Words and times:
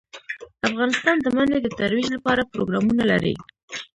افغانستان 0.69 1.15
د 1.21 1.27
منی 1.35 1.57
د 1.61 1.67
ترویج 1.79 2.07
لپاره 2.15 2.49
پروګرامونه 2.53 3.03
لري. 3.11 3.33